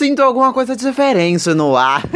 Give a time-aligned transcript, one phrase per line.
[0.00, 2.02] sinto alguma coisa diferente no ar.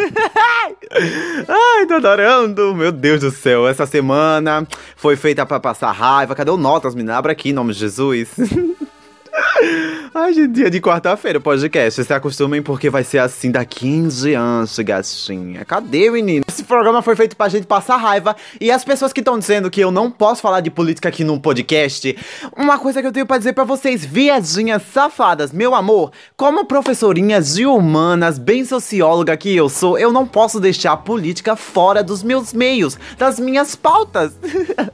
[1.47, 2.75] Ai, tô adorando.
[2.75, 6.35] Meu Deus do céu, essa semana foi feita para passar raiva.
[6.35, 6.95] Cadê o Notas?
[6.95, 7.03] Me
[7.33, 8.31] aqui, em nome de Jesus.
[10.17, 12.05] Ai, gente, dia de quarta-feira, podcast.
[12.05, 15.65] Se acostumem porque vai ser assim daqui 15 anos, gatinha.
[15.65, 16.45] Cadê, menino?
[16.49, 18.37] Esse programa foi feito pra gente passar raiva.
[18.61, 21.39] E as pessoas que estão dizendo que eu não posso falar de política aqui num
[21.39, 22.17] podcast,
[22.57, 27.43] uma coisa que eu tenho pra dizer pra vocês, viadinhas safadas, meu amor, como professorinha
[27.43, 32.23] de humanas, bem socióloga que eu sou, eu não posso deixar a política fora dos
[32.23, 34.33] meus meios, das minhas pautas.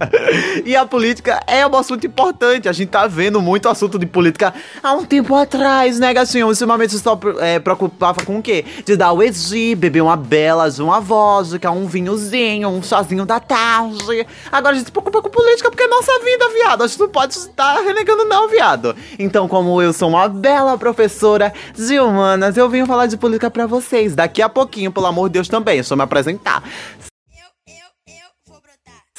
[0.65, 2.69] e a política é um assunto importante.
[2.69, 6.47] A gente tá vendo muito assunto de política há um tempo atrás, né, gatinho?
[6.47, 8.65] Ultimamente só é, preocupava com o quê?
[8.87, 13.41] De dar o exi, beber uma bela de uma vodka, um vinhozinho, um chazinho da
[13.41, 14.25] tarde.
[14.53, 16.85] Agora a gente se preocupa com política porque é nossa vida, viado.
[16.85, 18.95] A gente não pode estar renegando não, viado.
[19.19, 23.67] Então, como eu sou uma bela professora de humanas, eu vim falar de política pra
[23.67, 24.15] vocês.
[24.15, 25.77] Daqui a pouquinho, pelo amor de Deus, também.
[25.77, 26.63] Deixa eu me apresentar.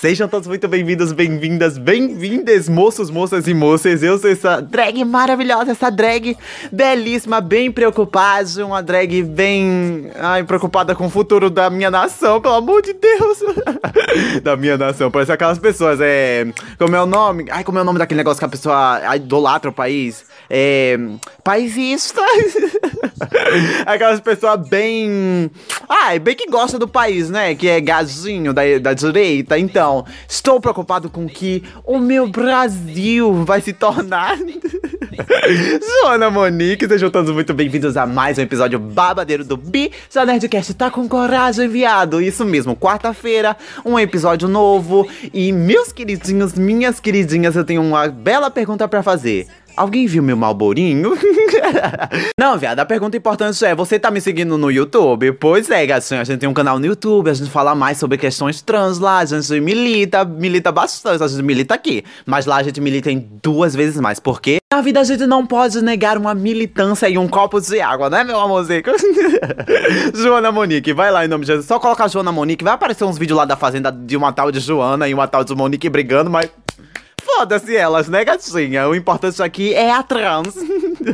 [0.01, 4.01] Sejam todos muito bem-vindos, bem-vindas, bem-vindas, moços, moças e moças.
[4.01, 6.35] Eu sou essa drag maravilhosa, essa drag
[6.71, 12.55] belíssima, bem preocupada, uma drag bem ai, preocupada com o futuro da minha nação, pelo
[12.55, 13.43] amor de Deus.
[14.41, 16.47] da minha nação, parece aquelas pessoas, é.
[16.79, 17.45] Como é o nome?
[17.51, 20.25] Ai, como é o nome daquele negócio que a pessoa idolatra o país?
[20.49, 20.97] É.
[21.43, 22.21] Paisista.
[23.85, 25.51] aquelas pessoas bem.
[25.93, 27.53] Ai, bem que gosta do país, né?
[27.53, 30.05] Que é gazinho da, da direita, então.
[30.25, 34.37] Estou preocupado com que o meu Brasil vai se tornar.
[36.01, 39.91] Joana Monique, sejam todos muito bem-vindos a mais um episódio babadeiro do Bi.
[40.09, 42.21] Já Nerdcast tá com coragem, viado.
[42.21, 45.05] Isso mesmo, quarta-feira, um episódio novo.
[45.33, 49.45] E meus queridinhos, minhas queridinhas, eu tenho uma bela pergunta para fazer.
[49.75, 51.17] Alguém viu meu malborinho?
[52.37, 55.31] Não, viado, a pergunta importante é: você tá me seguindo no YouTube?
[55.33, 58.17] Pois é, gatinho, a gente tem um canal no YouTube, a gente fala mais sobre
[58.17, 62.03] questões trans lá, a gente milita, milita bastante, a gente milita aqui.
[62.25, 65.45] Mas lá a gente milita em duas vezes mais, porque na vida a gente não
[65.45, 68.81] pode negar uma militância e um copo de água, né, meu amorzinho?
[70.15, 71.65] Joana Monique, vai lá em nome de Jesus.
[71.65, 74.59] Só colocar Joana Monique, vai aparecer uns vídeos lá da fazenda de uma tal de
[74.59, 76.49] Joana e uma tal de Monique brigando, mas
[77.37, 78.87] Foda-se elas, né, gatinha?
[78.87, 80.53] O importante aqui é a trans.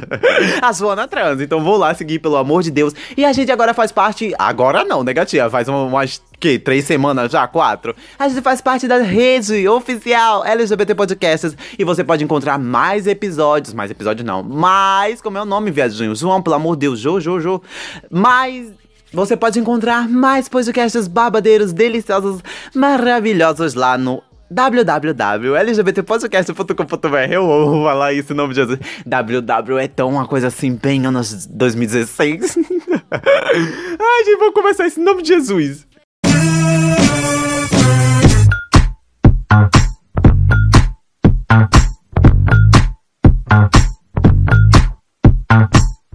[0.61, 1.39] a zona trans.
[1.41, 2.93] Então vou lá seguir, pelo amor de Deus.
[3.15, 4.33] E a gente agora faz parte.
[4.37, 5.49] Agora não, né, gatinha?
[5.49, 6.21] Faz umas.
[6.39, 6.59] Que?
[6.59, 7.47] Três semanas já?
[7.47, 7.95] Quatro?
[8.17, 11.55] A gente faz parte da rede oficial LGBT Podcasts.
[11.77, 13.73] E você pode encontrar mais episódios.
[13.73, 14.43] Mais episódios não.
[14.43, 15.21] Mais.
[15.21, 16.15] Como é o nome, viadinho?
[16.15, 16.99] João, pelo amor de Deus.
[16.99, 17.61] Jo, Jo, Jo.
[18.09, 18.71] Mais
[19.13, 22.41] você pode encontrar mais podcasts babadeiros, deliciosos,
[22.75, 28.79] maravilhosos lá no www.lgbtpodcast.com.br Eu amo falar isso em nome de Jesus.
[29.05, 32.57] www é tão uma coisa assim, bem anos 2016.
[33.11, 35.85] Ai, gente, vou começar isso em nome de Jesus.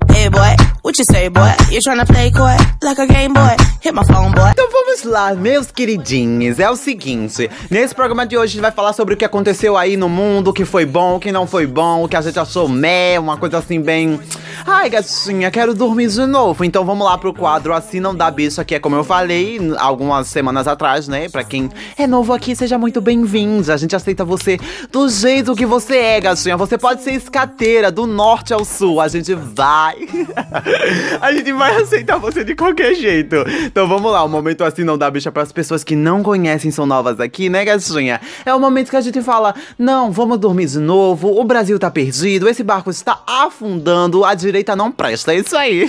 [0.08, 1.54] Hey boy, what you say boy?
[1.70, 3.56] You trying to play coy like a game boy?
[3.80, 4.50] Hit my phone boy.
[4.50, 6.58] Então vamos lá, meus queridinhos.
[6.58, 9.76] É o seguinte: nesse programa de hoje a gente vai falar sobre o que aconteceu
[9.76, 12.20] aí no mundo, o que foi bom, o que não foi bom, o que a
[12.20, 14.20] gente achou meh, uma coisa assim bem.
[14.66, 16.64] Ai, gatinha, quero dormir de novo.
[16.64, 20.28] Então vamos lá pro quadro Assim Não Dá Bicho, que é como eu falei algumas
[20.28, 21.28] semanas atrás, né?
[21.28, 23.72] Pra quem é novo aqui, seja muito bem-vindo.
[23.72, 24.58] A gente aceita você
[24.90, 26.56] do jeito que você é, gatinha.
[26.56, 29.00] Você pode ser escateira do norte ao sul.
[29.00, 29.96] A gente vai.
[31.20, 33.36] a gente vai aceitar você de qualquer jeito.
[33.64, 36.70] Então vamos lá, o momento assim não dá bicha para as pessoas que não conhecem,
[36.70, 38.20] são novas aqui, né, gatinha?
[38.44, 41.90] É o momento que a gente fala: não, vamos dormir de novo, o Brasil tá
[41.90, 45.32] perdido, esse barco está afundando, a direita não presta.
[45.32, 45.88] É isso aí.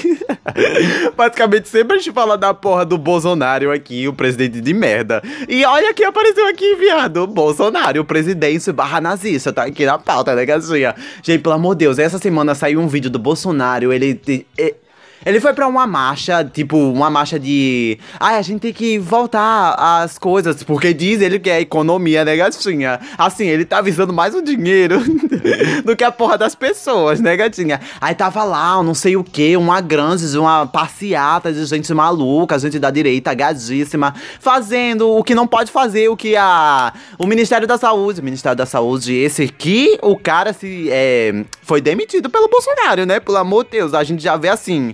[1.15, 5.21] Basicamente, sempre a gente fala da porra do Bolsonaro aqui, o presidente de merda.
[5.47, 10.35] E olha quem apareceu aqui, viado: Bolsonaro, o presidente barra nazista, tá aqui na pauta,
[10.35, 10.95] né, gatinha?
[11.21, 14.21] Gente, pelo amor de Deus, essa semana saiu um vídeo do Bolsonaro, ele.
[14.57, 14.82] ele
[15.25, 17.97] ele foi para uma marcha, tipo, uma marcha de.
[18.19, 22.35] Ai, a gente tem que voltar às coisas, porque diz ele que é economia, né,
[22.35, 22.99] gatinha?
[23.17, 25.01] Assim, ele tá visando mais o dinheiro
[25.85, 27.79] do que a porra das pessoas, né, gatinha?
[28.01, 32.79] Aí tava lá, não sei o que, uma grande, uma passeata de gente maluca, gente
[32.79, 36.93] da direita, gadíssima, fazendo o que não pode fazer, o que a.
[37.17, 40.89] O Ministério da Saúde, o Ministério da Saúde, esse aqui, o cara se.
[40.91, 43.19] É, foi demitido pelo Bolsonaro, né?
[43.19, 44.93] Pelo amor de Deus, a gente já vê assim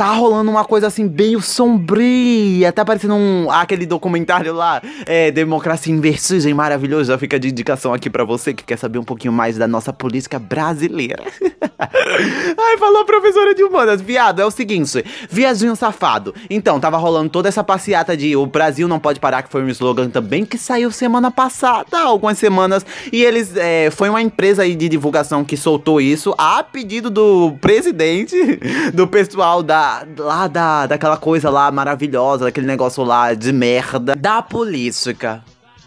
[0.00, 2.72] tá rolando uma coisa assim, meio sombria.
[2.72, 7.12] Tá parecendo um, aquele documentário lá, é, Democracia em Vertigem, maravilhoso.
[7.12, 9.92] Já fica de indicação aqui para você que quer saber um pouquinho mais da nossa
[9.92, 11.22] política brasileira.
[11.78, 14.00] Ai, falou a professora de humanas.
[14.00, 16.34] Viado, é o seguinte, viadinho safado.
[16.48, 19.68] Então, tava rolando toda essa passeata de o Brasil não pode parar, que foi um
[19.68, 22.86] slogan também que saiu semana passada, algumas semanas.
[23.12, 27.52] E eles, é, foi uma empresa aí de divulgação que soltou isso a pedido do
[27.60, 28.34] presidente,
[28.94, 34.42] do pessoal da, lá da, daquela coisa lá maravilhosa, daquele negócio lá de merda, da
[34.42, 35.42] política.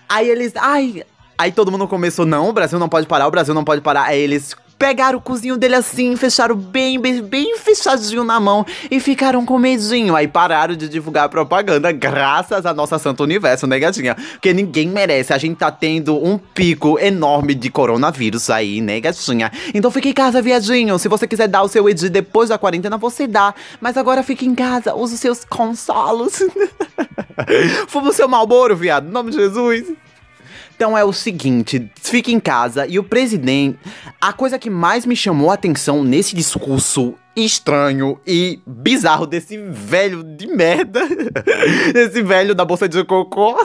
[0.08, 1.04] Aí eles, ai,
[1.38, 4.04] Aí todo mundo começou, não, o Brasil não pode parar, o Brasil não pode parar.
[4.04, 9.00] Aí eles pegaram o cozinho dele assim, fecharam bem, bem, bem fechadinho na mão e
[9.00, 10.14] ficaram com medinho.
[10.14, 14.14] Aí pararam de divulgar propaganda, graças a nossa Santo Universo, né, gatinha?
[14.14, 15.32] Porque ninguém merece.
[15.32, 19.50] A gente tá tendo um pico enorme de coronavírus aí, né, gatinha?
[19.74, 21.00] Então fique em casa, viadinho.
[21.00, 23.56] Se você quiser dar o seu ed depois da quarentena, você dá.
[23.80, 26.44] Mas agora fique em casa, use os seus consolos.
[27.88, 29.94] Fuma o seu malboro, viado, em nome de Jesus.
[30.76, 33.78] Então é o seguinte, fica em casa e o presidente.
[34.20, 40.24] A coisa que mais me chamou a atenção nesse discurso estranho e bizarro desse velho
[40.24, 41.02] de merda,
[41.96, 43.56] esse velho da bolsa de cocô,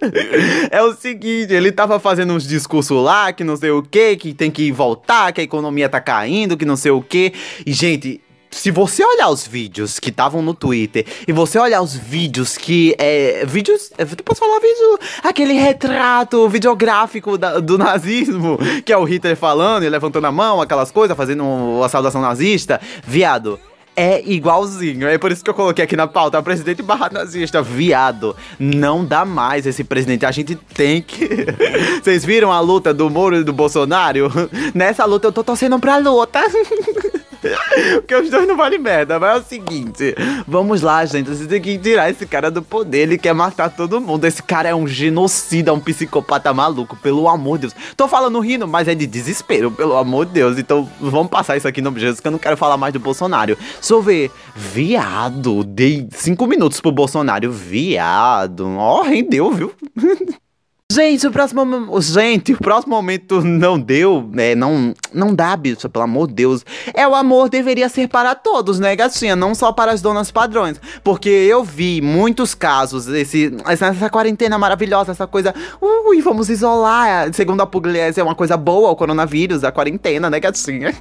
[0.70, 4.32] é o seguinte, ele tava fazendo uns discursos lá, que não sei o que, que
[4.32, 7.32] tem que voltar, que a economia tá caindo, que não sei o que,
[7.66, 8.20] e gente,
[8.54, 12.94] se você olhar os vídeos que estavam no Twitter e você olhar os vídeos que
[12.98, 19.04] é vídeos, eu posso falar vídeo, aquele retrato videográfico da, do nazismo, que é o
[19.04, 21.44] Hitler falando e levantando a mão, aquelas coisas, fazendo
[21.84, 23.58] a saudação nazista, viado.
[23.96, 28.34] É igualzinho, é por isso que eu coloquei aqui na pauta, presidente barra nazista, viado,
[28.58, 31.28] não dá mais esse presidente, a gente tem que...
[32.02, 34.32] Vocês viram a luta do Moro e do Bolsonaro?
[34.74, 36.40] Nessa luta eu tô torcendo pra luta.
[38.00, 39.18] Porque os dois não valem merda.
[39.18, 40.14] Mas é o seguinte:
[40.46, 41.28] vamos lá, gente.
[41.28, 43.00] Você tem que tirar esse cara do poder.
[43.00, 44.24] Ele quer matar todo mundo.
[44.24, 46.96] Esse cara é um genocida, um psicopata maluco.
[46.96, 47.74] Pelo amor de Deus.
[47.96, 50.58] Tô falando rindo, mas é de desespero, pelo amor de Deus.
[50.58, 53.56] Então vamos passar isso aqui no Jesus, que eu não quero falar mais do Bolsonaro.
[53.80, 55.64] Só ver, viado.
[55.64, 57.50] Dei cinco minutos pro Bolsonaro.
[57.50, 58.66] Viado.
[58.76, 59.72] Ó, oh, rendeu, viu?
[60.92, 62.00] Gente, o próximo.
[62.02, 64.30] Gente, o próximo momento não deu.
[64.36, 66.64] É, não, não dá, bicho, pelo amor de Deus.
[66.92, 69.34] É o amor deveria ser para todos, né, gatinha?
[69.34, 70.78] Não só para as donas padrões.
[71.02, 75.54] Porque eu vi muitos casos, esse, essa quarentena maravilhosa, essa coisa.
[75.80, 77.32] Ui, vamos isolar.
[77.32, 80.94] Segundo a Pugliese, é uma coisa boa o coronavírus, a quarentena, né, gatinha?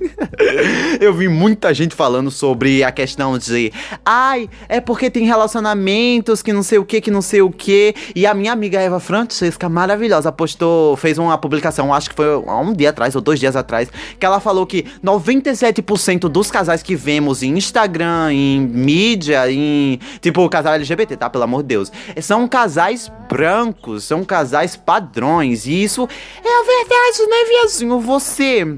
[0.99, 3.71] eu vi muita gente falando sobre a questão de.
[4.05, 7.93] Ai, é porque tem relacionamentos que não sei o que, que não sei o que.
[8.15, 10.31] E a minha amiga Eva Francesca maravilhosa.
[10.31, 13.89] Postou, fez uma publicação, acho que foi um dia atrás ou dois dias atrás,
[14.19, 19.99] que ela falou que 97% dos casais que vemos em Instagram, em mídia, em.
[20.21, 21.29] Tipo, casal LGBT, tá?
[21.29, 21.91] Pelo amor de Deus.
[22.21, 25.65] São casais brancos, são casais padrões.
[25.65, 26.07] E isso
[26.43, 27.99] é a verdade, né, viazinho?
[27.99, 28.75] Você.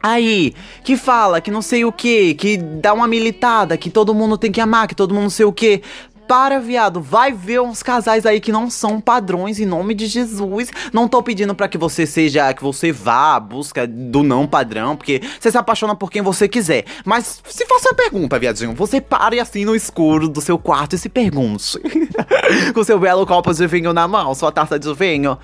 [0.00, 0.54] Aí,
[0.84, 4.52] que fala que não sei o que, que dá uma militada, que todo mundo tem
[4.52, 5.82] que amar, que todo mundo não sei o que.
[6.28, 10.70] Para, viado, vai ver uns casais aí que não são padrões em nome de Jesus.
[10.92, 14.94] Não tô pedindo para que você seja, que você vá à busca do não padrão,
[14.94, 16.84] porque você se apaixona por quem você quiser.
[17.02, 20.98] Mas se faça uma pergunta, viadinho, você pare assim no escuro do seu quarto e
[20.98, 21.78] se pergunte.
[22.74, 25.38] Com seu belo copo de vinho na mão, sua taça de vinho.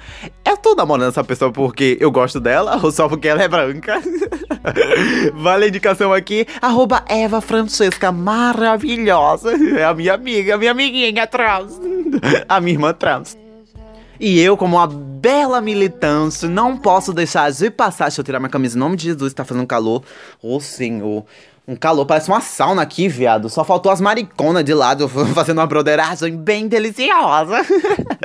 [0.55, 4.01] Eu tô namorando essa pessoa porque eu gosto dela ou só porque ela é branca?
[5.35, 9.53] vale a indicação aqui, arroba Eva Francesca, maravilhosa.
[9.77, 11.81] É a minha amiga, a minha amiguinha trans.
[12.49, 13.37] A minha irmã trans.
[14.21, 18.05] E eu, como uma bela militância, não posso deixar de passar.
[18.05, 20.05] Deixa eu tirar minha camisa em nome de Jesus, tá fazendo calor.
[20.41, 21.25] Ô, Senhor.
[21.67, 23.49] Um calor, parece uma sauna aqui, viado.
[23.49, 27.57] Só faltou as mariconas de lado fazendo uma broderagem bem deliciosa.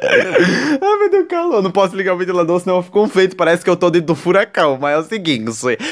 [0.02, 1.64] Ai, meu Deus, calor.
[1.64, 3.38] Não posso ligar o ventilador, senão eu fico feito.
[3.38, 4.78] Parece que eu tô dentro do furacão.
[4.82, 5.50] Mas é o seguinte: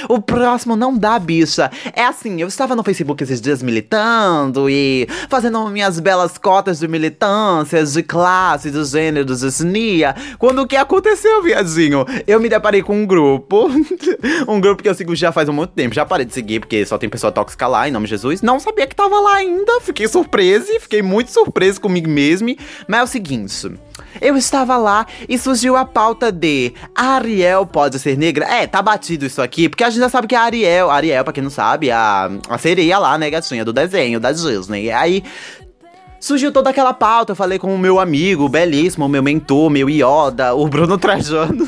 [0.09, 1.71] o próximo não dá, bicha.
[1.95, 6.87] É assim, eu estava no Facebook esses dias militando e fazendo minhas belas cotas de
[6.89, 10.13] militâncias, de classe, de gênero, de etnia.
[10.37, 12.05] Quando o que aconteceu, viadinho?
[12.27, 13.69] Eu me deparei com um grupo.
[14.49, 15.95] um grupo que eu sigo já faz muito tempo.
[15.95, 18.41] Já parei de seguir, porque só tem pessoa tóxica lá, em nome de Jesus.
[18.41, 19.79] Não sabia que tava lá ainda.
[19.81, 22.55] Fiquei surpreso, fiquei muito surpreso comigo mesmo.
[22.87, 23.71] Mas é o seguinte.
[24.19, 28.45] Eu estava lá e surgiu a pauta de Ariel pode ser negra.
[28.45, 31.33] É, tá batido isso aqui, porque a gente já sabe que a Ariel, Ariel, pra
[31.33, 34.89] quem não sabe, a, a sereia lá, né, gatinha, do desenho da Disney.
[34.91, 35.23] Aí
[36.19, 37.31] surgiu toda aquela pauta.
[37.31, 41.65] Eu falei com o meu amigo, belíssimo, meu mentor, meu Yoda, o Bruno Trajano.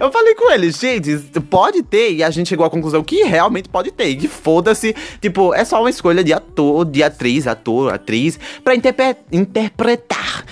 [0.00, 1.16] eu falei com ele, gente,
[1.48, 5.54] pode ter, e a gente chegou à conclusão que realmente pode ter, que foda-se, tipo,
[5.54, 10.44] é só uma escolha de ator, de atriz, ator, atriz, pra interpretar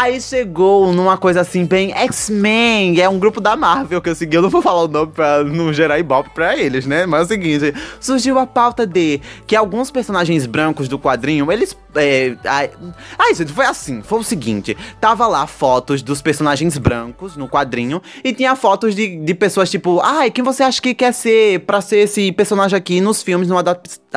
[0.00, 4.36] Aí chegou numa coisa assim, bem X-Men, é um grupo da Marvel que eu segui.
[4.36, 7.04] Eu não vou falar o nome pra não gerar ibope pra eles, né?
[7.04, 11.76] Mas é o seguinte: surgiu a pauta de que alguns personagens brancos do quadrinho, eles.
[11.96, 12.70] É, ai,
[13.18, 18.00] ai, gente, foi assim: foi o seguinte: tava lá fotos dos personagens brancos no quadrinho
[18.22, 21.80] e tinha fotos de, de pessoas tipo, ai, quem você acha que quer ser pra
[21.80, 24.07] ser esse personagem aqui nos filmes numa adaptação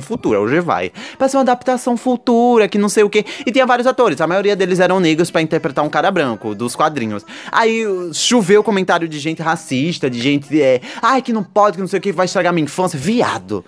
[0.00, 0.40] futura?
[0.40, 0.92] Hoje vai.
[1.18, 3.24] Pra ser uma adaptação futura, que não sei o que.
[3.46, 6.74] E tinha vários atores, a maioria deles eram negros para interpretar um cara branco dos
[6.74, 7.24] quadrinhos.
[7.50, 11.88] Aí choveu comentário de gente racista, de gente é, ai que não pode, que não
[11.88, 13.64] sei o que vai estragar minha infância, viado.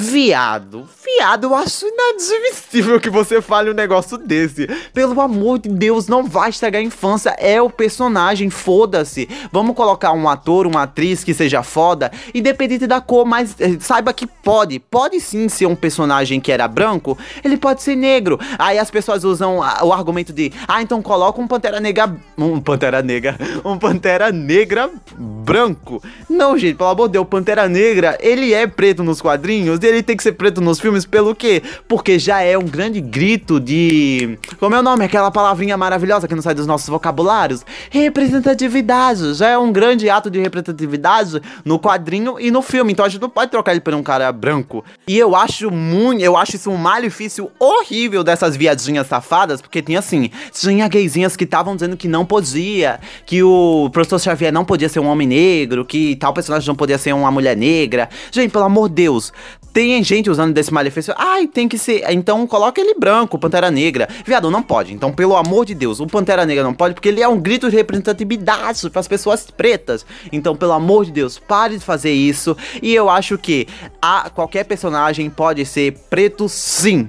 [0.00, 4.68] Viado, viado, eu acho inadmissível que você fale um negócio desse.
[4.94, 7.30] Pelo amor de Deus, não vai estragar a infância.
[7.36, 9.28] É o personagem, foda-se.
[9.50, 14.12] Vamos colocar um ator, uma atriz que seja foda, independente da cor, mas eh, saiba
[14.12, 14.78] que pode.
[14.78, 18.38] Pode sim ser um personagem que era branco, ele pode ser negro.
[18.56, 22.16] Aí as pessoas usam o argumento de, ah, então coloca um Pantera Negra.
[22.38, 23.36] Um Pantera Negra.
[23.64, 26.00] Um Pantera Negra branco.
[26.30, 30.16] Não, gente, pelo amor de Deus, Pantera Negra, ele é preto nos quadrinhos ele tem
[30.16, 31.62] que ser preto nos filmes pelo quê?
[31.86, 34.38] Porque já é um grande grito de.
[34.58, 35.04] Como é o nome?
[35.04, 37.64] Aquela palavrinha maravilhosa que não sai dos nossos vocabulários?
[37.90, 39.34] Representatividade.
[39.34, 42.92] Já é um grande ato de representatividade no quadrinho e no filme.
[42.92, 44.84] Então a gente não pode trocar ele por um cara branco.
[45.06, 46.22] E eu acho muito.
[46.22, 51.44] Eu acho isso um malefício horrível dessas viadinhas safadas, porque tinha assim: tinha gaysinhas que
[51.44, 55.84] estavam dizendo que não podia, que o professor Xavier não podia ser um homem negro,
[55.84, 58.08] que tal personagem não podia ser uma mulher negra.
[58.30, 59.32] Gente, pelo amor de Deus,
[59.78, 61.14] tem gente usando desse malefício.
[61.16, 62.02] Ai, tem que ser.
[62.10, 64.08] Então coloca ele branco, Pantera Negra.
[64.26, 64.92] Viado, não pode.
[64.92, 67.70] Então, pelo amor de Deus, o Pantera Negra não pode, porque ele é um grito
[67.70, 70.04] de representatividade para as pessoas pretas.
[70.32, 72.56] Então, pelo amor de Deus, pare de fazer isso.
[72.82, 73.68] E eu acho que
[74.02, 77.08] a, qualquer personagem pode ser preto sim.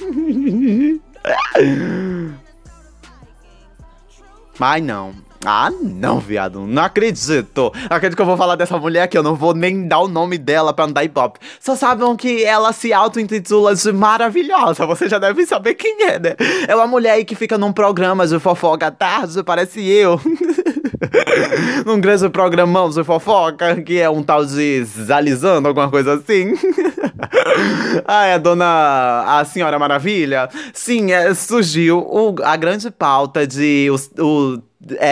[4.58, 5.14] Mas não.
[5.44, 6.60] Ah, não, viado.
[6.60, 7.72] Não acredito.
[7.90, 9.18] Acredito que eu vou falar dessa mulher aqui.
[9.18, 11.38] Eu não vou nem dar o nome dela pra não dar ibope.
[11.60, 14.86] Só sabem que ela se auto-intitula de maravilhosa.
[14.86, 16.36] Você já deve saber quem é, né?
[16.66, 20.20] É uma mulher aí que fica num programa de fofoca tarde, parece eu.
[21.84, 26.54] num grande programão de fofoca, que é um tal de Zalizando, alguma coisa assim.
[28.06, 29.24] ah, é a dona.
[29.26, 30.48] A Senhora Maravilha?
[30.72, 34.62] Sim, é, surgiu o, a grande pauta de o, o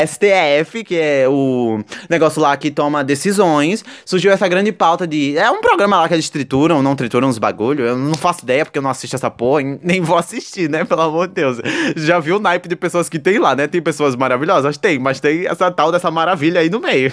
[0.06, 5.36] STF, que é o negócio lá que toma decisões, surgiu essa grande pauta de.
[5.36, 7.84] É um programa lá que eles trituram, não trituram os bagulho.
[7.84, 10.84] Eu não faço ideia porque eu não assisto essa porra, nem vou assistir, né?
[10.92, 11.58] Pelo amor de Deus.
[11.96, 13.66] Já viu o naipe de pessoas que tem lá, né?
[13.66, 14.76] Tem pessoas maravilhosas?
[14.76, 17.12] Tem, mas tem essa tal dessa maravilha aí no meio.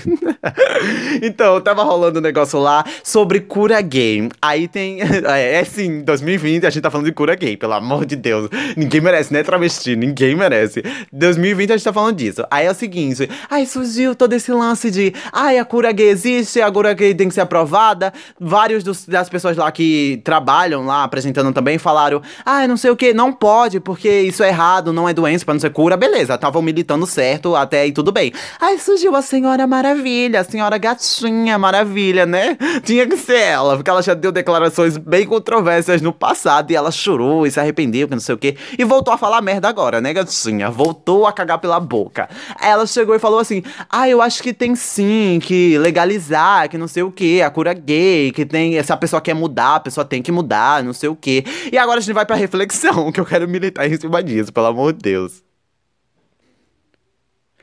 [1.21, 4.29] então, tava rolando um negócio lá sobre cura gay.
[4.41, 4.99] Aí tem.
[5.29, 8.49] É, é sim, 2020 a gente tá falando de cura gay, pelo amor de Deus.
[8.75, 9.43] Ninguém merece, né?
[9.43, 10.81] Travesti, ninguém merece.
[11.11, 12.43] 2020 a gente tá falando disso.
[12.51, 16.62] Aí é o seguinte, aí surgiu todo esse lance de, ai, a cura gay existe,
[16.62, 18.13] a cura gay tem que ser aprovada.
[18.39, 22.96] Vários dos, das pessoas lá que trabalham lá apresentando também falaram, ai, não sei o
[22.96, 25.96] que, não pode, porque isso é errado, não é doença pra não ser cura.
[25.96, 28.34] Beleza, estavam militando certo, até aí tudo bem.
[28.60, 32.58] Aí surgiu a Senhora Maravilha, a Senhora Gatinha Maravilha, né?
[32.84, 36.91] Tinha que ser ela, porque ela já deu declarações bem controversas no passado e ela
[36.91, 40.01] chorou e se arrependeu, que não sei o que, e voltou a falar merda agora,
[40.01, 40.70] né, Gatinha?
[40.70, 42.29] Voltou a cagar pela boca.
[42.62, 46.88] Ela chegou e falou assim: Ah, eu acho que tem sim que legalizar, que não
[46.88, 48.81] sei o que, a cura gay, que tem.
[48.84, 51.43] Se a pessoa quer mudar, a pessoa tem que mudar, não sei o que.
[51.72, 54.67] E agora a gente vai pra reflexão, que eu quero militar em cima disso, pelo
[54.67, 55.49] amor de Deus.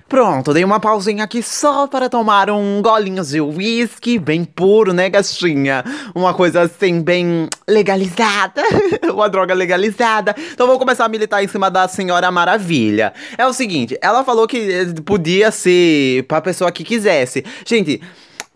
[0.09, 5.11] Pronto, dei uma pausinha aqui só para tomar um golinho de whisky bem puro, né,
[5.11, 5.85] gastinha?
[6.15, 8.63] Uma coisa assim, bem legalizada.
[9.13, 10.33] uma droga legalizada.
[10.53, 13.13] Então vou começar a militar em cima da Senhora Maravilha.
[13.37, 17.45] É o seguinte, ela falou que eh, podia ser pra pessoa que quisesse.
[17.65, 18.01] Gente,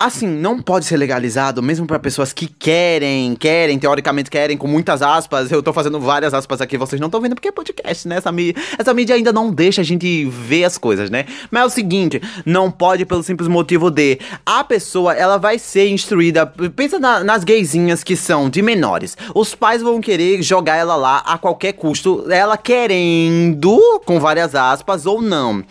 [0.01, 5.03] assim, não pode ser legalizado, mesmo para pessoas que querem, querem, teoricamente querem, com muitas
[5.03, 5.53] aspas.
[5.53, 8.17] Eu tô fazendo várias aspas aqui, vocês não estão vendo porque é podcast, né?
[8.17, 11.27] Essa mídia, essa mídia ainda não deixa a gente ver as coisas, né?
[11.51, 15.91] Mas é o seguinte, não pode pelo simples motivo de a pessoa, ela vai ser
[15.91, 16.47] instruída.
[16.47, 19.19] Pensa na, nas gaysinhas que são de menores.
[19.35, 25.05] Os pais vão querer jogar ela lá a qualquer custo, ela querendo, com várias aspas,
[25.05, 25.63] ou não.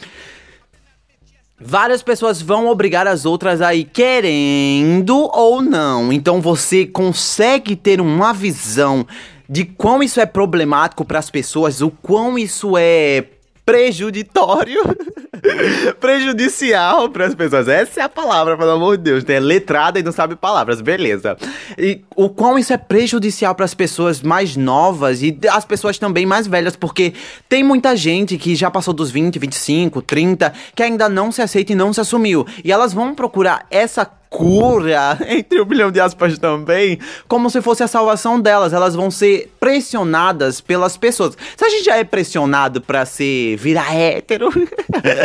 [1.61, 6.11] Várias pessoas vão obrigar as outras a ir querendo ou não.
[6.11, 9.05] Então você consegue ter uma visão
[9.47, 13.25] de quão isso é problemático para as pessoas, o quão isso é
[13.65, 14.81] prejuditório.
[15.99, 17.67] prejudicial para as pessoas.
[17.67, 19.23] Essa é a palavra, pelo amor de Deus.
[19.27, 21.37] É letrada e não sabe palavras, beleza.
[21.77, 26.25] E o quão isso é prejudicial para as pessoas mais novas e as pessoas também
[26.25, 27.13] mais velhas, porque
[27.47, 31.73] tem muita gente que já passou dos 20, 25, 30, que ainda não se aceita
[31.73, 32.45] e não se assumiu.
[32.63, 37.83] E elas vão procurar essa cura, entre um milhão de aspas também, como se fosse
[37.83, 38.73] a salvação delas.
[38.73, 41.37] Elas vão ser pressionadas pelas pessoas.
[41.57, 44.49] Se a gente já é pressionado pra ser virar hétero.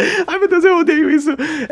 [0.26, 1.30] Ai meu Deus, eu odeio isso.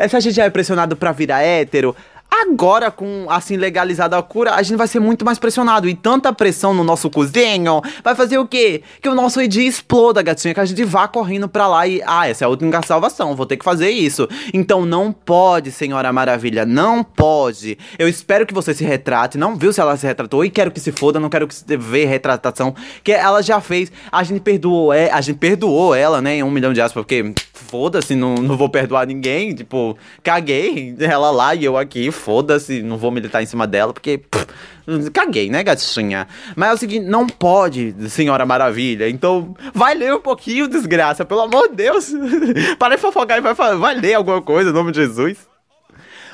[0.09, 1.95] Se a gente já é pressionado pra virar hétero,
[2.35, 5.87] Agora, com assim legalizada a cura, a gente vai ser muito mais pressionado.
[5.87, 8.83] E tanta pressão no nosso cozinho vai fazer o quê?
[9.03, 10.55] Que o nosso ID exploda, gatinha.
[10.55, 12.01] Que a gente vá correndo pra lá e.
[12.07, 13.37] Ah, essa é a única salvação.
[13.37, 14.27] Vou ter que fazer isso.
[14.55, 16.65] Então não pode, Senhora Maravilha.
[16.65, 17.77] Não pode.
[17.99, 19.37] Eu espero que você se retrate.
[19.37, 20.43] Não viu se ela se retratou.
[20.43, 21.21] E quero que se foda.
[21.21, 22.75] Não quero que se vê retratação.
[23.05, 23.93] Que ela já fez.
[24.11, 24.91] A gente perdoou.
[24.91, 26.37] É, a gente perdoou ela, né?
[26.37, 27.03] Em um milhão de aspas.
[27.03, 27.35] Porque
[27.73, 29.55] foda-se, não, não vou perdoar ninguém.
[29.55, 30.95] Tipo, caguei.
[31.01, 34.19] Ela lá e eu aqui foda-se, não vou militar em cima dela, porque.
[34.19, 36.29] Pff, caguei, né, gatinha?
[36.55, 39.09] Mas é o seguinte, não pode, Senhora Maravilha.
[39.09, 42.13] Então, vai ler um pouquinho, desgraça, pelo amor de Deus.
[42.79, 45.39] Para de fofocar e vai, vai ler alguma coisa, em nome de Jesus.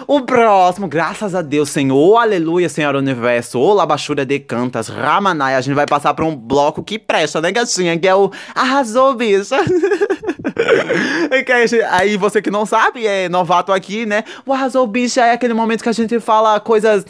[0.06, 5.60] O próximo, graças a Deus, Senhor, aleluia, Senhor Universo, ô Labachura de Cantas, Ramanai, a
[5.60, 7.98] gente vai passar pra um bloco que presta, né, gatinha?
[7.98, 9.56] Que é o Arrasou, bicha.
[11.90, 14.24] aí você que não sabe, é novato aqui, né?
[14.44, 17.04] O Arrasou, bicha é aquele momento que a gente fala coisas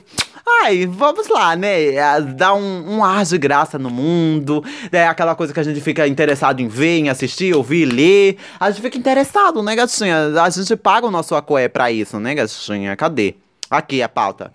[0.62, 1.95] Ai, vamos lá, né?
[1.95, 4.64] É, Dar um, um ar de graça no mundo.
[4.90, 8.38] É aquela coisa que a gente fica interessado em ver, em assistir, ouvir, ler.
[8.59, 10.43] A gente fica interessado, né, gatinha?
[10.43, 12.97] A gente paga o nosso acoé pra isso, né, gatinha?
[12.97, 13.35] Cadê?
[13.71, 14.50] Aqui a pauta.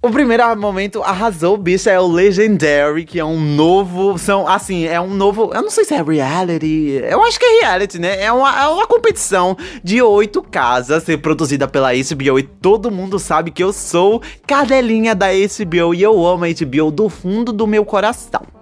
[0.00, 4.16] O primeiro momento arrasou, bicho, é o Legendary, que é um novo.
[4.16, 5.50] São, assim, é um novo.
[5.52, 7.00] Eu não sei se é reality.
[7.02, 8.22] Eu acho que é reality, né?
[8.22, 12.38] É uma, é uma competição de oito casas, ser produzida pela HBO.
[12.38, 16.92] E todo mundo sabe que eu sou cadelinha da HBO e eu amo a HBO
[16.92, 18.57] do fundo do meu coração.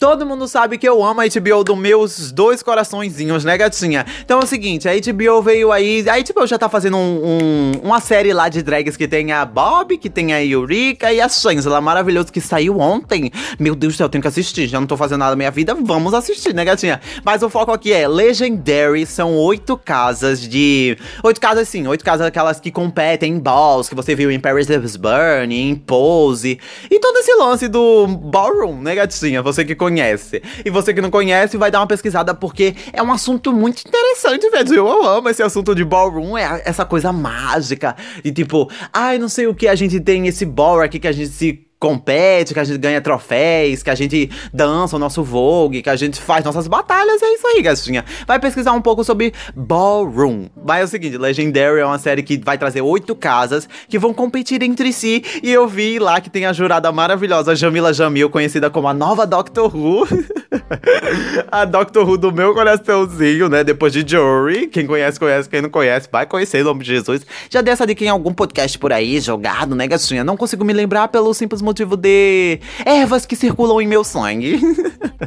[0.00, 4.06] Todo mundo sabe que eu amo a HBO dos meus dois coraçõezinhos, né, gatinha?
[4.24, 6.02] Então é o seguinte, a HBO veio aí.
[6.08, 9.44] A HBO já tá fazendo um, um, uma série lá de drags que tem a
[9.44, 13.30] Bob, que tem a Eureka e a Shangela, maravilhoso, que saiu ontem.
[13.58, 14.68] Meu Deus do céu, eu tenho que assistir.
[14.68, 16.98] Já não tô fazendo nada na minha vida, vamos assistir, né, gatinha?
[17.22, 20.96] Mas o foco aqui é Legendary, são oito casas de.
[21.22, 24.66] Oito casas, sim, oito casas aquelas que competem em balls, que você viu em Paris
[24.70, 26.58] is Burning, em Pose.
[26.90, 29.42] E todo esse lance do ballroom, né, gatinha?
[29.42, 30.42] Você que conhece conhece.
[30.64, 34.48] E você que não conhece, vai dar uma pesquisada, porque é um assunto muito interessante,
[34.48, 34.74] velho.
[34.74, 37.96] Eu amo esse assunto de ballroom, é essa coisa mágica.
[38.24, 41.12] E tipo, ai, não sei o que, a gente tem esse ball aqui que a
[41.12, 45.80] gente se compete, que a gente ganha troféus, que a gente dança o nosso Vogue,
[45.80, 48.04] que a gente faz nossas batalhas, é isso aí, gatinha.
[48.26, 50.48] Vai pesquisar um pouco sobre Ballroom.
[50.62, 54.12] Mas é o seguinte, Legendary é uma série que vai trazer oito casas que vão
[54.12, 58.68] competir entre si, e eu vi lá que tem a jurada maravilhosa Jamila Jamil, conhecida
[58.68, 60.06] como a nova Doctor Who.
[61.50, 64.66] a Doctor Who do meu coraçãozinho, né, depois de Jory.
[64.66, 67.26] Quem conhece, conhece, quem não conhece, vai conhecer, em nome de Jesus.
[67.48, 70.24] Já dei essa dica em algum podcast por aí, jogado, né, gatinha?
[70.24, 74.60] Não consigo me lembrar pelo simples motivo de ervas que circulam em meu sangue.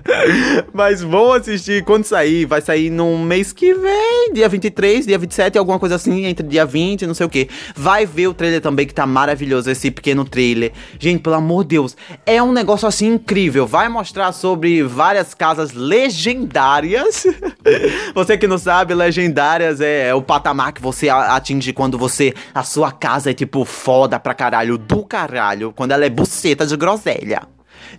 [0.74, 2.46] Mas vão assistir quando sair.
[2.46, 6.66] Vai sair no mês que vem, dia 23, dia 27, alguma coisa assim, entre dia
[6.66, 7.50] 20, não sei o que.
[7.76, 10.72] Vai ver o trailer também, que tá maravilhoso esse pequeno trailer.
[11.00, 13.66] Gente, pelo amor de Deus, é um negócio assim incrível.
[13.66, 17.26] Vai mostrar sobre várias casas legendárias.
[18.16, 22.34] você que não sabe, legendárias é, é o patamar que você atinge quando você.
[22.54, 25.74] A sua casa é tipo foda pra caralho, do caralho.
[25.76, 27.44] Quando ela é buceta de groselha.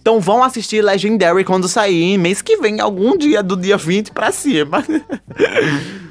[0.00, 4.32] Então vão assistir Legendary quando sair, mês que vem, algum dia do dia 20 pra
[4.32, 4.84] cima.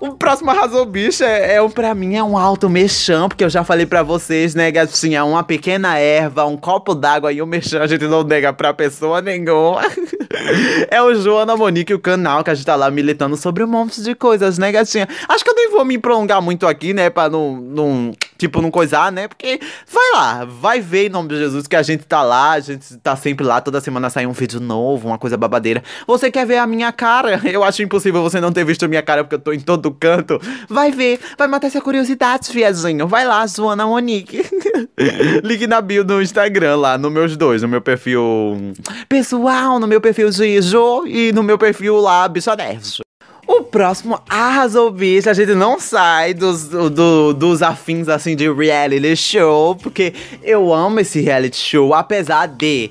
[0.00, 3.50] O próximo arrasou bicho é, é um, pra mim, é um alto mexão, porque eu
[3.50, 7.46] já falei pra vocês, né, gatinha, é uma pequena erva, um copo d'água e um
[7.46, 9.82] mexão a gente não nega pra pessoa nenhuma.
[10.90, 14.02] é o Joana Monique, o canal que a gente tá lá militando sobre um monte
[14.02, 15.06] de coisas, né, gatinha?
[15.28, 18.70] Acho que eu nem vou me prolongar muito aqui, né, pra não, não tipo, não
[18.70, 19.28] coisar, né?
[19.28, 22.60] Porque vai lá, vai ver em nome de Jesus que a gente tá lá, a
[22.60, 25.82] gente tá sempre lá, toda semana sai um vídeo novo, uma coisa babadeira.
[26.06, 27.38] Você quer ver a minha cara?
[27.44, 29.90] Eu acho impossível você não ter visto a minha cara porque eu tô em todo
[29.90, 30.40] canto.
[30.68, 33.06] Vai ver, vai matar essa curiosidade, fiazinho.
[33.06, 34.42] Vai lá, Joana Monique.
[35.44, 38.72] Link na bio do Instagram lá, no meus dois, no meu perfil
[39.08, 42.54] pessoal, no meu perfil de Jo e no meu perfil lá, Bicha
[43.50, 45.28] o próximo arrasou, bicho.
[45.28, 51.00] A gente não sai dos, do, dos afins, assim, de reality show, porque eu amo
[51.00, 52.90] esse reality show, apesar de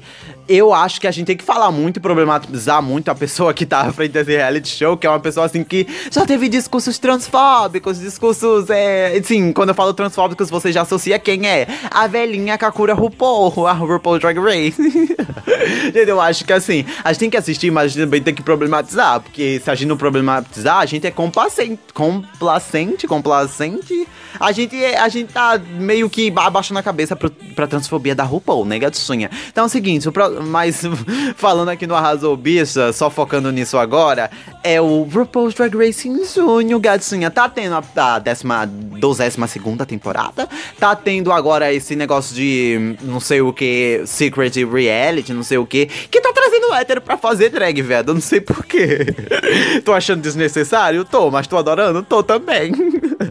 [0.50, 3.68] eu acho que a gente tem que falar muito e problematizar muito a pessoa que
[3.68, 6.98] tá à frente desse reality show, que é uma pessoa assim que já teve discursos
[6.98, 11.68] transfóbicos, discursos, é, assim, quando eu falo transfóbicos, você já associa quem é?
[11.92, 14.82] A velhinha Kakura RuPaul, a RuPaul Drag Race.
[15.94, 18.34] gente, eu acho que assim, a gente tem que assistir, mas a gente também tem
[18.34, 24.08] que problematizar, porque se a gente não problematizar, a gente é complacente, complacente, complacente,
[24.40, 28.24] a gente, é, a gente tá meio que abaixando a cabeça pro, pra transfobia da
[28.24, 29.30] RuPaul, né, gatinha?
[29.50, 30.82] Então é o seguinte, o pro, mas
[31.38, 34.30] falando aqui no Arrasou Bicha, só focando nisso agora,
[34.64, 37.32] é o RuPaul's Drag Race em junho, gatinha.
[37.32, 40.48] Tá tendo a, a décima, dozésima segunda temporada.
[40.80, 45.66] Tá tendo agora esse negócio de não sei o que, Secret Reality, não sei o
[45.66, 48.10] que, que tá trazendo hétero pra fazer drag, velho.
[48.10, 49.08] Eu não sei porquê.
[49.86, 51.06] tô achando desnecessário?
[51.06, 52.04] Tô, mas tô adorando?
[52.04, 52.74] Tô também.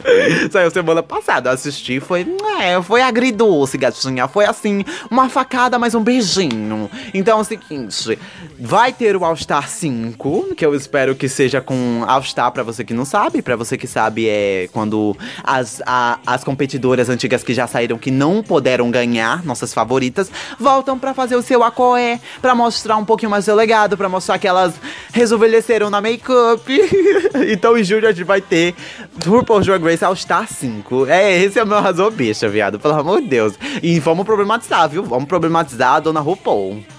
[0.50, 2.26] Saiu semana passada, assisti, foi,
[2.60, 4.28] é, foi agridoce, gatinha.
[4.28, 6.90] Foi assim, uma facada, mas um beijinho.
[7.12, 8.18] Então é o seguinte,
[8.58, 12.62] vai ter o All Star 5, que eu espero que seja com All Star pra
[12.62, 13.42] você que não sabe.
[13.42, 18.11] Pra você que sabe, é quando as, a, as competidoras antigas que já saíram, que
[18.11, 23.31] não puderam ganhar, nossas favoritas, voltam pra fazer o seu acoé, pra mostrar um pouquinho
[23.31, 24.74] mais seu legado, pra mostrar que elas
[25.12, 26.64] rejuvenesceram na make-up.
[27.50, 28.74] então em julho a gente vai ter
[29.26, 31.07] RuPaul's Drag Race All Star 5.
[31.07, 33.54] É, esse é o meu razão bicha, viado, pelo amor de Deus.
[33.83, 35.02] E vamos problematizar, viu?
[35.02, 36.97] Vamos problematizar a dona RuPaul.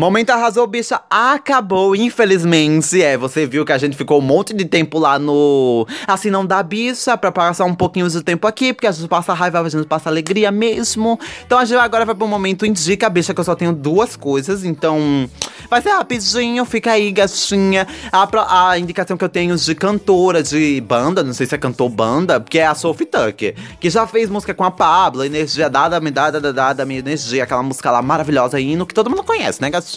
[0.00, 3.02] Momento arrasou, bicha, acabou, infelizmente.
[3.02, 6.46] É, você viu que a gente ficou um monte de tempo lá no Assim Não
[6.46, 9.68] Dá Bicha, pra passar um pouquinho de tempo aqui, porque a gente passa raiva, a
[9.68, 11.20] gente passa alegria mesmo.
[11.44, 14.64] Então a gente agora vai pro momento Indica, bicha, que eu só tenho duas coisas,
[14.64, 15.28] então
[15.68, 17.86] vai ser rapidinho, fica aí, gatinha.
[18.10, 21.90] A, a indicação que eu tenho de cantora, de banda, não sei se é cantor
[21.90, 26.00] banda, porque é a Sophie Tucker, que já fez música com a Pablo, Energia Dada,
[26.00, 29.68] Me Dada, Dada, Minha Energia, aquela música lá maravilhosa, hino, que todo mundo conhece, né,
[29.68, 29.89] gatinha?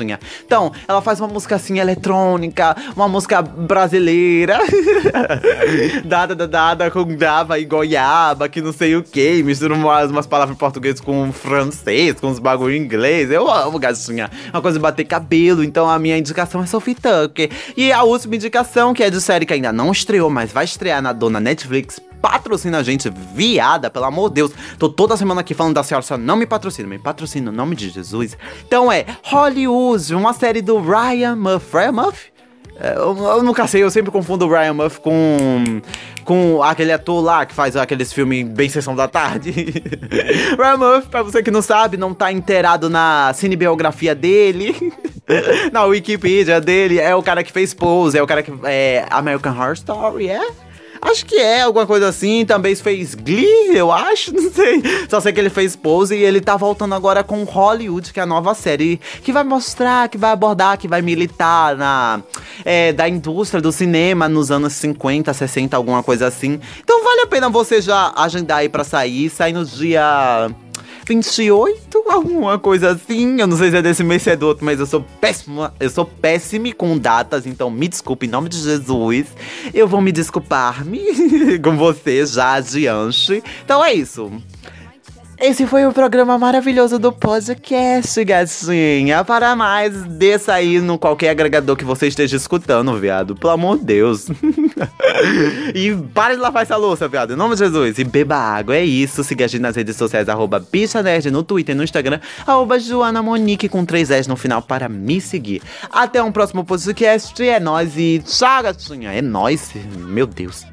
[0.46, 4.60] Então, ela faz uma música assim eletrônica, uma música brasileira.
[6.06, 9.44] dada, dada, dada com dava e goiaba, que não sei o que.
[9.44, 13.30] Mistura umas, umas palavras em português com francês, com uns bagulho em inglês.
[13.30, 14.30] Eu amo, gatinha.
[14.52, 15.64] Uma coisa de bater cabelo.
[15.64, 17.50] Então, a minha indicação é Sophie Tucker.
[17.76, 21.02] E a última indicação, que é de série que ainda não estreou, mas vai estrear
[21.02, 24.52] na dona Netflix patrocina a gente, viada, pelo amor de Deus.
[24.80, 27.76] Tô toda semana aqui falando da senhora, só não me patrocina, me patrocina no nome
[27.76, 28.38] de Jesus.
[28.66, 31.78] Então é Hollywood, uma série do Ryan Murphy.
[31.78, 32.34] Ryan Murphy?
[32.80, 35.82] É, eu, eu, nunca sei, eu sempre confundo o Ryan Murphy com,
[36.24, 39.52] com aquele ator lá que faz aqueles filmes bem sessão da tarde.
[40.58, 44.94] Ryan Murphy, pra você que não sabe, não tá inteirado na cinebiografia dele.
[45.74, 48.52] na Wikipedia dele, é o cara que fez Pose, é o cara que.
[48.64, 50.48] É American Horror Story, é?
[51.04, 52.46] Acho que é alguma coisa assim.
[52.46, 54.82] Também fez Glee, eu acho, não sei.
[55.10, 58.24] Só sei que ele fez Pose e ele tá voltando agora com Hollywood, que é
[58.24, 62.22] a nova série que vai mostrar, que vai abordar, que vai militar na
[62.64, 66.60] é, da indústria do cinema nos anos 50, 60, alguma coisa assim.
[66.82, 69.30] Então vale a pena você já agendar aí pra sair.
[69.30, 70.50] Sai no dia
[71.06, 73.40] 28, alguma coisa assim.
[73.40, 75.74] Eu não sei se é desse mês ou é do outro, mas eu sou péssima.
[75.80, 79.28] Eu sou péssimo com datas, então me desculpe em nome de Jesus.
[79.74, 83.44] Eu vou me desculpar-me com você já adiante.
[83.64, 84.32] Então é isso.
[85.40, 89.24] Esse foi o programa maravilhoso do podcast, gatinha.
[89.26, 93.36] Para mais, desça aí no qualquer agregador que você esteja escutando, viado.
[93.36, 94.28] Pelo amor de Deus.
[95.76, 97.34] e pare de lavar essa louça, viado.
[97.34, 97.98] Em nome de Jesus.
[97.98, 98.76] E beba água.
[98.76, 99.24] É isso.
[99.24, 100.64] Siga a gente nas redes sociais, arroba
[101.04, 104.88] Nerd, no Twitter e no Instagram, arroba Joana Monique com três S no final para
[104.88, 105.62] me seguir.
[105.92, 107.42] Até um próximo podcast.
[107.44, 109.12] É nóis e tchau, gatinha.
[109.12, 109.72] É nóis.
[109.98, 110.73] Meu Deus.